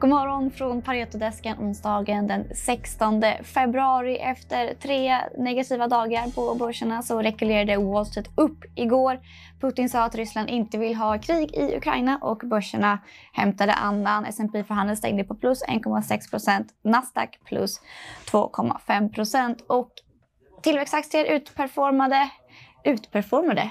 God 0.00 0.10
morgon 0.10 0.50
från 0.50 0.82
Paretodesken 0.82 1.58
onsdagen 1.58 2.26
den 2.26 2.54
16 2.54 3.22
februari. 3.42 4.16
Efter 4.16 4.74
tre 4.74 5.16
negativa 5.38 5.88
dagar 5.88 6.34
på 6.34 6.54
börserna 6.54 7.02
så 7.02 7.22
rekylerade 7.22 7.76
Wall 7.76 8.06
Street 8.06 8.30
upp 8.34 8.58
igår. 8.74 9.20
Putin 9.60 9.88
sa 9.88 10.04
att 10.04 10.14
Ryssland 10.14 10.50
inte 10.50 10.78
vill 10.78 10.96
ha 10.96 11.18
krig 11.18 11.54
i 11.54 11.76
Ukraina 11.76 12.18
och 12.22 12.38
börserna 12.38 12.98
hämtade 13.32 13.72
andan. 13.72 14.24
S&P 14.24 14.64
förhandeln 14.64 14.96
stängde 14.96 15.24
på 15.24 15.34
plus 15.34 15.64
1,6 15.64 16.30
procent, 16.30 16.68
Nasdaq 16.84 17.38
plus 17.44 17.80
2,5 18.30 19.14
procent 19.14 19.64
och 19.68 19.90
tillväxtaktier 20.62 21.24
utperformade, 21.24 22.30
utperformade 22.84 23.70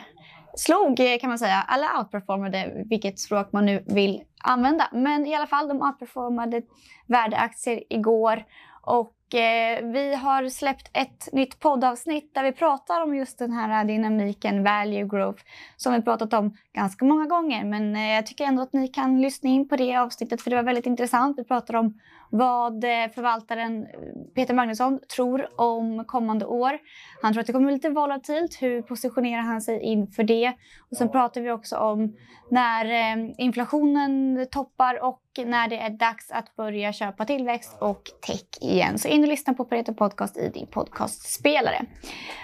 slog 0.59 0.97
kan 1.21 1.29
man 1.29 1.39
säga. 1.39 1.65
Alla 1.67 1.99
outperformade, 1.99 2.83
vilket 2.89 3.19
språk 3.19 3.51
man 3.51 3.65
nu 3.65 3.83
vill 3.87 4.21
använda. 4.43 4.89
Men 4.91 5.25
i 5.25 5.35
alla 5.35 5.47
fall, 5.47 5.67
de 5.67 5.81
outperformade 5.81 6.61
värdeaktier 7.07 7.83
igår. 7.89 8.43
Och 8.81 9.35
eh, 9.35 9.85
vi 9.85 10.15
har 10.15 10.49
släppt 10.49 10.89
ett 10.93 11.33
nytt 11.33 11.59
poddavsnitt 11.59 12.35
där 12.35 12.43
vi 12.43 12.51
pratar 12.51 13.01
om 13.01 13.15
just 13.15 13.39
den 13.39 13.51
här 13.51 13.85
dynamiken 13.85 14.63
value 14.63 15.07
growth 15.07 15.43
som 15.77 15.93
vi 15.93 16.01
pratat 16.01 16.33
om 16.33 16.57
ganska 16.73 17.05
många 17.05 17.25
gånger. 17.25 17.65
Men 17.65 17.95
eh, 17.95 18.15
jag 18.15 18.25
tycker 18.25 18.45
ändå 18.45 18.61
att 18.61 18.73
ni 18.73 18.87
kan 18.87 19.21
lyssna 19.21 19.49
in 19.49 19.67
på 19.67 19.75
det 19.75 19.95
avsnittet 19.95 20.41
för 20.41 20.49
det 20.49 20.55
var 20.55 20.63
väldigt 20.63 20.85
intressant. 20.85 21.39
Vi 21.39 21.43
pratar 21.43 21.73
om 21.73 21.99
vad 22.29 22.83
eh, 22.83 23.09
förvaltaren 23.15 23.87
Peter 24.35 24.53
Magnusson 24.53 24.99
tror 25.15 25.49
om 25.55 26.05
kommande 26.05 26.45
år. 26.45 26.79
Han 27.21 27.33
tror 27.33 27.41
att 27.41 27.47
det 27.47 27.53
kommer 27.53 27.65
bli 27.65 27.73
lite 27.73 27.89
volatilt. 27.89 28.61
Hur 28.61 28.81
positionerar 28.81 29.41
han 29.41 29.61
sig 29.61 29.81
inför 29.81 30.23
det? 30.23 30.53
Och 30.91 30.97
sen 30.97 31.09
pratar 31.09 31.41
vi 31.41 31.51
också 31.51 31.77
om 31.77 32.15
när 32.51 32.85
eh, 32.85 33.33
inflationen 33.37 34.47
toppar 34.51 35.03
och 35.03 35.21
när 35.45 35.67
det 35.67 35.77
är 35.77 35.89
dags 35.89 36.31
att 36.31 36.55
börja 36.55 36.93
köpa 36.93 37.25
tillväxt 37.25 37.77
och 37.81 38.01
tech 38.21 38.45
igen. 38.61 38.99
Så 38.99 39.07
in 39.07 39.23
och 39.23 39.29
lyssna 39.29 39.53
på 39.53 39.65
Pareto 39.65 39.93
Podcast 39.93 40.37
i 40.37 40.49
din 40.49 40.67
podcastspelare. 40.67 41.85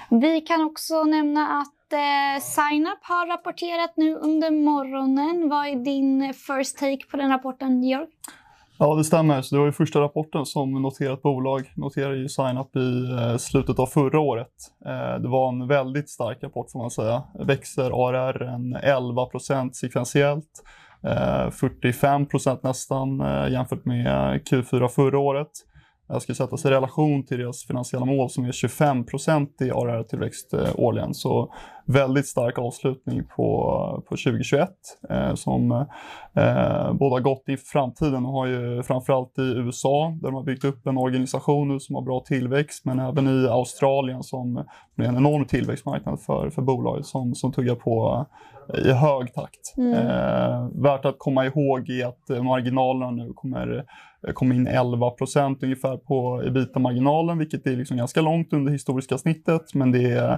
Vi 0.09 0.41
kan 0.41 0.61
också 0.61 1.03
nämna 1.03 1.61
att 1.61 1.93
eh, 1.93 2.41
Signup 2.41 2.99
har 3.01 3.27
rapporterat 3.27 3.93
nu 3.97 4.15
under 4.15 4.51
morgonen. 4.51 5.49
Vad 5.49 5.67
är 5.67 5.75
din 5.75 6.33
first 6.33 6.77
take 6.77 7.05
på 7.11 7.17
den 7.17 7.29
rapporten, 7.29 7.83
Georg? 7.83 8.07
Ja, 8.79 8.95
det 8.95 9.03
stämmer. 9.03 9.41
Så 9.41 9.55
det 9.55 9.59
var 9.59 9.65
ju 9.65 9.71
första 9.71 9.99
rapporten 9.99 10.45
som 10.45 10.81
noterat 10.81 11.21
bolag 11.21 11.71
noterade 11.75 12.17
ju 12.17 12.29
SignUp 12.29 12.75
i 12.75 13.11
eh, 13.11 13.37
slutet 13.37 13.79
av 13.79 13.85
förra 13.85 14.19
året. 14.19 14.53
Eh, 14.85 15.21
det 15.21 15.27
var 15.27 15.49
en 15.49 15.67
väldigt 15.67 16.09
stark 16.09 16.43
rapport 16.43 16.71
får 16.71 16.79
man 16.79 16.91
säga. 16.91 17.23
Växer 17.39 18.07
ARR 18.07 18.41
en 18.41 18.77
11% 18.77 19.71
sekventiellt. 19.71 20.63
45 21.51 22.21
eh, 22.21 22.55
nästan 22.63 23.21
eh, 23.21 23.51
jämfört 23.51 23.85
med 23.85 24.41
Q4 24.41 24.87
förra 24.87 25.19
året 25.19 25.51
jag 26.07 26.21
ska 26.21 26.33
sättas 26.33 26.65
i 26.65 26.69
relation 26.69 27.25
till 27.25 27.37
deras 27.37 27.63
finansiella 27.63 28.05
mål 28.05 28.29
som 28.29 28.45
är 28.45 28.51
25% 28.51 29.47
i 29.63 29.71
ARR-tillväxt 29.71 30.53
årligen. 30.75 31.13
Så 31.13 31.53
väldigt 31.86 32.28
stark 32.28 32.59
avslutning 32.59 33.23
på, 33.36 34.03
på 34.09 34.16
2021 34.16 34.69
eh, 35.09 35.36
som 35.36 35.72
eh, 36.33 36.94
båda 36.94 37.19
gott 37.19 37.50
i 37.50 37.58
framtiden 37.58 38.25
och 38.25 38.31
har 38.31 38.45
ju 38.45 38.83
framförallt 38.83 39.39
i 39.39 39.41
USA 39.41 40.17
där 40.22 40.28
de 40.28 40.36
har 40.36 40.44
byggt 40.44 40.63
upp 40.63 40.88
en 40.88 40.97
organisation 40.97 41.67
nu 41.67 41.80
som 41.80 41.95
har 41.95 42.02
bra 42.02 42.19
tillväxt 42.19 42.86
men 42.86 43.00
även 43.00 43.28
i 43.28 43.47
Australien 43.47 44.23
som 44.23 44.58
är 44.95 45.03
en 45.03 45.17
enorm 45.17 45.45
tillväxtmarknad 45.45 46.22
för, 46.22 46.50
för 46.50 46.61
bolaget 46.61 47.06
som, 47.06 47.36
som 47.36 47.52
tuggar 47.52 47.75
på 47.75 48.25
i 48.73 48.91
hög 48.91 49.33
takt. 49.33 49.78
Mm. 49.78 49.94
Eh, 49.94 50.69
värt 50.83 51.06
att 51.06 51.16
komma 51.17 51.45
ihåg 51.45 51.89
är 51.89 52.06
att 52.08 52.44
marginalerna 52.44 53.12
nu 53.12 53.34
kommer 53.34 53.85
kom 54.34 54.51
in 54.51 54.68
11% 54.68 55.57
ungefär 55.63 55.97
på 55.97 56.44
ebita-marginalen, 56.45 57.38
vilket 57.38 57.68
är 57.68 57.75
liksom 57.75 57.97
ganska 57.97 58.22
långt 58.22 58.53
under 58.53 58.72
historiska 58.72 59.18
snittet. 59.18 59.74
Men 59.74 59.91
det 59.91 60.12
är, 60.12 60.31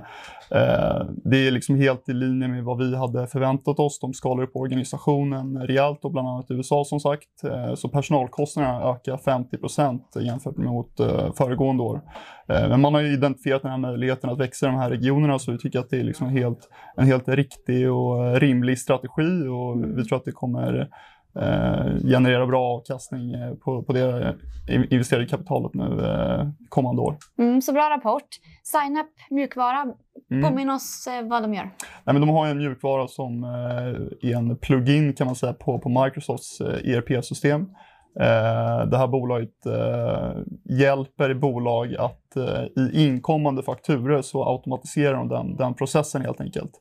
eh, 0.51 1.05
det 1.23 1.36
det 1.37 1.47
är 1.47 1.51
liksom 1.51 1.75
helt 1.75 2.09
i 2.09 2.13
linje 2.13 2.47
med 2.47 2.63
vad 2.63 2.77
vi 2.77 2.95
hade 2.95 3.27
förväntat 3.27 3.79
oss. 3.79 3.99
De 3.99 4.13
skalar 4.13 4.43
upp 4.43 4.55
organisationen 4.55 5.67
rejält 5.67 6.05
och 6.05 6.11
bland 6.11 6.27
annat 6.27 6.51
i 6.51 6.53
USA 6.53 6.83
som 6.85 6.99
sagt. 6.99 7.43
Eh, 7.43 7.75
så 7.75 7.89
personalkostnaderna 7.89 8.81
ökar 8.81 9.17
50 9.17 9.57
procent 9.57 10.03
jämfört 10.19 10.57
med 10.57 10.67
mot 10.67 10.99
eh, 10.99 11.33
föregående 11.33 11.83
år. 11.83 12.01
Eh, 12.47 12.69
men 12.69 12.81
man 12.81 12.93
har 12.93 13.01
ju 13.01 13.13
identifierat 13.13 13.61
den 13.61 13.71
här 13.71 13.77
möjligheten 13.77 14.29
att 14.29 14.39
växa 14.39 14.65
i 14.65 14.69
de 14.69 14.75
här 14.75 14.89
regionerna 14.89 15.39
så 15.39 15.51
vi 15.51 15.57
tycker 15.57 15.79
att 15.79 15.89
det 15.89 15.99
är 15.99 16.03
liksom 16.03 16.29
helt, 16.29 16.69
en 16.95 17.05
helt 17.05 17.27
riktig 17.27 17.91
och 17.91 18.39
rimlig 18.39 18.79
strategi 18.79 19.47
och 19.47 19.97
vi 19.97 20.05
tror 20.05 20.17
att 20.17 20.25
det 20.25 20.31
kommer 20.31 20.89
eh, 21.35 22.09
generera 22.11 22.47
bra 22.47 22.63
avkastning 22.63 23.33
på, 23.63 23.83
på 23.83 23.93
det 23.93 24.35
investerade 24.67 25.25
kapitalet 25.25 25.73
nu 25.73 26.05
eh, 26.05 26.47
kommande 26.69 27.01
år. 27.01 27.17
Mm, 27.39 27.61
så 27.61 27.73
bra 27.73 27.89
rapport. 27.89 28.27
Signup 28.63 29.09
mjukvara, 29.29 29.93
mm. 30.31 30.49
påminn 30.49 30.69
oss 30.69 31.07
eh, 31.07 31.27
vad 31.27 31.41
de 31.41 31.53
gör. 31.53 31.63
Nej, 31.63 32.13
men 32.13 32.21
de 32.21 32.29
har 32.29 32.47
en 32.47 32.57
mjukvara 32.57 33.07
som 33.07 33.43
eh, 33.43 34.29
är 34.29 34.35
en 34.35 34.57
plugin 34.57 35.13
kan 35.13 35.27
man 35.27 35.35
säga 35.35 35.53
på, 35.53 35.79
på 35.79 35.89
Microsofts 35.89 36.61
ERP-system. 36.61 37.61
Eh, 38.19 38.87
det 38.87 38.97
här 38.97 39.07
bolaget 39.07 39.53
hjälper 40.69 41.33
bolag 41.33 41.95
att 41.95 42.37
i 42.75 43.05
inkommande 43.05 43.63
fakturer 43.63 44.21
så 44.21 44.49
automatiserar 44.49 45.13
de 45.13 45.29
den, 45.29 45.55
den 45.55 45.73
processen 45.73 46.21
helt 46.21 46.41
enkelt. 46.41 46.71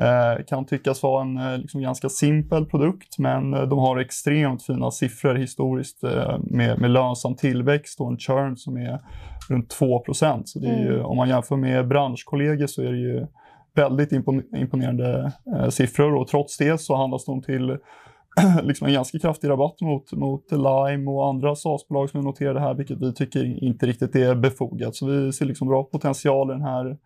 Eh, 0.00 0.44
kan 0.46 0.66
tyckas 0.66 1.02
vara 1.02 1.22
en 1.22 1.38
eh, 1.38 1.58
liksom 1.58 1.82
ganska 1.82 2.08
simpel 2.08 2.66
produkt 2.66 3.18
men 3.18 3.54
eh, 3.54 3.62
de 3.62 3.78
har 3.78 3.98
extremt 3.98 4.62
fina 4.62 4.90
siffror 4.90 5.34
historiskt 5.34 6.02
med, 6.40 6.80
med 6.80 6.90
lönsam 6.90 7.36
tillväxt 7.36 8.00
och 8.00 8.10
en 8.10 8.18
churn 8.18 8.56
som 8.56 8.76
är 8.76 9.00
runt 9.48 9.70
2 9.70 10.02
Så 10.44 10.58
det 10.58 10.68
är 10.68 10.78
ju, 10.78 10.94
mm. 10.94 11.06
om 11.06 11.16
man 11.16 11.28
jämför 11.28 11.56
med 11.56 11.88
branschkollegor 11.88 12.66
så 12.66 12.82
är 12.82 12.92
det 12.92 12.98
ju 12.98 13.26
väldigt 13.74 14.12
imponerande 14.56 15.32
siffror 15.70 16.14
och 16.14 16.28
trots 16.28 16.56
det 16.56 16.80
så 16.80 16.96
handlas 16.96 17.24
de 17.24 17.42
till 17.42 17.78
liksom 18.62 18.86
en 18.86 18.92
ganska 18.92 19.18
kraftig 19.18 19.48
rabatt 19.48 19.80
mot, 19.80 20.12
mot 20.12 20.52
Lime 20.52 21.10
och 21.10 21.28
andra 21.28 21.54
SaaS-bolag 21.54 22.10
som 22.10 22.20
är 22.20 22.24
noterade 22.24 22.60
här, 22.60 22.74
vilket 22.74 22.98
vi 23.00 23.14
tycker 23.14 23.64
inte 23.64 23.86
riktigt 23.86 24.16
är 24.16 24.34
befogat. 24.34 24.96
Så 24.96 25.06
vi 25.06 25.32
ser 25.32 25.44
liksom 25.44 25.68
bra 25.68 25.84
potential 25.84 26.50
i 26.50 26.52
den 26.52 26.62
här 26.62 26.96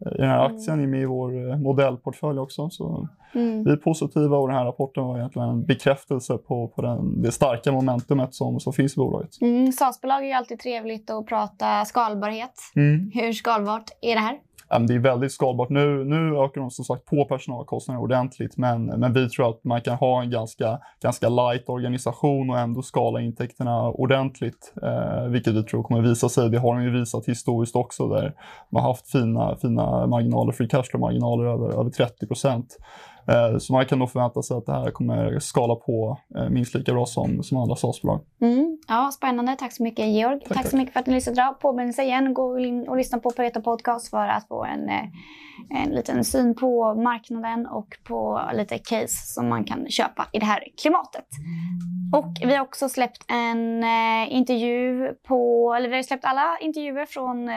den 0.00 0.28
här 0.28 0.44
mm. 0.44 0.56
aktien 0.56 0.80
är 0.80 0.86
med 0.86 1.02
i 1.02 1.04
vår 1.04 1.50
eh, 1.50 1.58
modellportfölj 1.58 2.38
också. 2.38 2.70
Så 2.70 3.08
mm. 3.34 3.64
Vi 3.64 3.70
är 3.70 3.76
positiva 3.76 4.36
och 4.36 4.48
den 4.48 4.56
här 4.56 4.64
rapporten 4.64 5.04
var 5.04 5.18
egentligen 5.18 5.48
en 5.48 5.64
bekräftelse 5.64 6.38
på, 6.38 6.68
på 6.68 6.82
den, 6.82 7.22
det 7.22 7.32
starka 7.32 7.72
momentumet 7.72 8.34
som, 8.34 8.60
som 8.60 8.72
finns 8.72 8.96
i 8.96 8.96
bolaget. 8.96 9.30
Mm, 9.40 9.72
SAS-bolag 9.72 10.22
är 10.22 10.26
ju 10.26 10.32
alltid 10.32 10.58
trevligt 10.58 11.10
att 11.10 11.26
prata 11.26 11.84
skalbarhet. 11.84 12.54
Mm. 12.76 13.10
Hur 13.14 13.32
skalbart 13.32 13.90
är 14.00 14.14
det 14.14 14.20
här? 14.20 14.38
Det 14.78 14.94
är 14.94 14.98
väldigt 14.98 15.32
skalbart. 15.32 15.68
Nu, 15.68 16.04
nu 16.04 16.36
ökar 16.36 16.60
de 16.60 16.70
som 16.70 16.84
sagt 16.84 17.04
på 17.04 17.24
personalkostnaderna 17.24 18.02
ordentligt, 18.02 18.56
men, 18.56 18.86
men 18.86 19.12
vi 19.12 19.28
tror 19.28 19.50
att 19.50 19.64
man 19.64 19.80
kan 19.80 19.96
ha 19.96 20.22
en 20.22 20.30
ganska, 20.30 20.78
ganska 21.02 21.28
light 21.28 21.68
organisation 21.68 22.50
och 22.50 22.58
ändå 22.58 22.82
skala 22.82 23.20
intäkterna 23.20 23.90
ordentligt, 23.90 24.74
eh, 24.82 25.24
vilket 25.24 25.54
vi 25.54 25.62
tror 25.62 25.82
kommer 25.82 26.02
visa 26.02 26.28
sig. 26.28 26.50
Det 26.50 26.58
har 26.58 26.74
de 26.74 26.84
ju 26.84 26.90
visat 26.90 27.28
historiskt 27.28 27.76
också, 27.76 28.08
där 28.08 28.34
man 28.68 28.82
har 28.82 28.90
haft 28.90 29.10
fina, 29.10 29.56
fina 29.56 30.06
marginaler, 30.06 30.52
free 30.52 30.68
cash 30.68 30.82
flow-marginaler 30.82 31.44
över, 31.44 31.80
över 31.80 31.90
30 31.90 32.26
procent. 32.26 32.76
Eh, 33.30 33.58
så 33.58 33.72
man 33.72 33.86
kan 33.86 33.98
nog 33.98 34.10
förvänta 34.10 34.42
sig 34.42 34.56
att 34.56 34.66
det 34.66 34.72
här 34.72 34.90
kommer 34.90 35.38
skala 35.38 35.74
på 35.74 36.18
eh, 36.36 36.48
minst 36.48 36.74
lika 36.74 36.92
bra 36.92 37.06
som, 37.06 37.42
som 37.42 37.58
andra 37.58 37.76
SaaS-bolag. 37.76 38.20
Mm. 38.40 38.78
Ja, 38.88 39.10
spännande. 39.14 39.56
Tack 39.58 39.72
så 39.72 39.82
mycket 39.82 40.06
Georg. 40.06 40.40
Tack, 40.40 40.56
tack 40.56 40.66
så 40.66 40.76
mycket 40.76 40.92
för 40.92 41.00
att 41.00 41.06
ni 41.06 41.14
lyssnade. 41.14 41.54
Påminnelse 41.60 42.02
igen, 42.02 42.34
gå 42.34 42.58
in 42.58 42.88
och 42.88 42.96
lyssna 42.96 43.18
på 43.18 43.30
Pareto 43.30 43.62
Podcast 43.62 44.10
för 44.10 44.28
att 44.28 44.48
få 44.48 44.64
en, 44.64 44.88
eh, 44.88 45.04
en 45.82 45.90
liten 45.90 46.24
syn 46.24 46.54
på 46.54 46.94
marknaden 46.94 47.66
och 47.66 47.98
på 48.04 48.40
lite 48.54 48.78
case 48.78 49.34
som 49.34 49.48
man 49.48 49.64
kan 49.64 49.86
köpa 49.88 50.26
i 50.32 50.38
det 50.38 50.46
här 50.46 50.64
klimatet. 50.82 51.26
Och 52.12 52.48
vi 52.48 52.54
har 52.54 52.62
också 52.62 52.88
släppt 52.88 53.24
en 53.28 53.84
intervju 54.28 55.14
på, 55.28 55.74
eller 55.74 55.88
vi 55.88 55.96
har 55.96 56.02
släppt 56.02 56.24
alla 56.24 56.58
intervjuer 56.60 57.06
från 57.06 57.48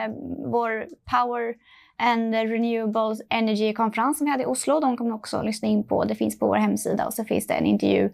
vår 0.52 0.86
Power 1.10 1.54
and 1.98 2.34
Renewable 2.34 3.16
Energy-konferens 3.30 4.18
som 4.18 4.24
vi 4.24 4.30
hade 4.30 4.42
i 4.42 4.46
Oslo. 4.46 4.80
De 4.80 4.96
kommer 4.96 5.14
också 5.14 5.42
lyssna 5.64 5.78
in 5.78 5.84
på. 5.84 6.04
Det 6.04 6.14
finns 6.14 6.38
på 6.38 6.46
vår 6.46 6.56
hemsida 6.56 7.06
och 7.06 7.14
så 7.14 7.24
finns 7.24 7.46
det 7.46 7.54
en 7.54 7.66
intervju, 7.66 8.10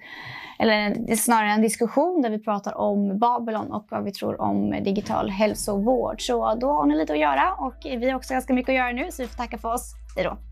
eller 0.58 1.17
snarare 1.17 1.50
en 1.50 1.62
diskussion 1.62 2.23
där 2.23 2.31
vi 2.31 2.38
pratar 2.38 2.79
om 2.79 3.19
Babylon 3.19 3.73
och 3.73 3.87
vad 3.91 4.05
vi 4.05 4.12
tror 4.12 4.41
om 4.41 4.70
digital 4.85 5.31
hälsovård. 5.31 6.20
Så 6.23 6.55
då 6.55 6.73
har 6.73 6.87
ni 6.87 6.97
lite 6.97 7.12
att 7.12 7.19
göra 7.19 7.55
och 7.58 7.76
vi 7.85 8.11
har 8.11 8.17
också 8.17 8.35
ganska 8.35 8.55
mycket 8.55 8.69
att 8.69 8.76
göra 8.76 8.93
nu 8.93 9.11
så 9.11 9.23
vi 9.23 9.29
får 9.29 9.37
tacka 9.37 9.58
för 9.58 9.73
oss. 9.73 9.94
Hej 10.17 10.25
då! 10.25 10.50